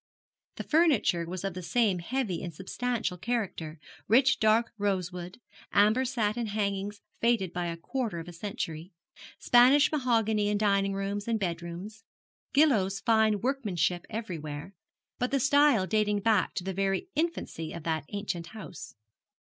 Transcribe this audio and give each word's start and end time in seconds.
The 0.55 0.63
furniture 0.63 1.27
was 1.27 1.43
of 1.43 1.53
the 1.53 1.61
same 1.61 1.99
heavy 1.99 2.41
and 2.41 2.51
substantial 2.51 3.19
character, 3.19 3.77
rich 4.07 4.39
dark 4.39 4.71
rosewood, 4.79 5.39
amber 5.71 6.05
satin 6.05 6.47
hangings 6.47 7.03
faded 7.19 7.53
by 7.53 7.67
a 7.67 7.77
quarter 7.77 8.17
of 8.17 8.27
a 8.27 8.33
century; 8.33 8.93
Spanish 9.37 9.91
mahogany 9.91 10.47
in 10.47 10.57
dining 10.57 10.95
rooms 10.95 11.27
and 11.27 11.39
bedrooms; 11.39 12.03
Gillow's 12.51 12.99
fine 12.99 13.41
workmanship 13.41 14.07
everywhere, 14.09 14.73
but 15.19 15.29
the 15.29 15.39
style 15.39 15.85
dating 15.85 16.21
back 16.21 16.55
to 16.55 16.63
the 16.63 16.73
very 16.73 17.09
infancy 17.13 17.71
of 17.71 17.83
that 17.83 18.05
ancient 18.09 18.47
house. 18.57 18.95